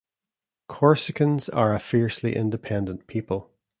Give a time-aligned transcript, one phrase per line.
[0.67, 3.51] Corsicans are a fiercely independent people.